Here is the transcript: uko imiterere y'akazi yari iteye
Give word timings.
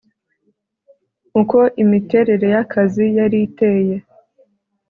uko 1.41 1.57
imiterere 1.83 2.45
y'akazi 2.53 3.05
yari 3.17 3.37
iteye 3.47 3.95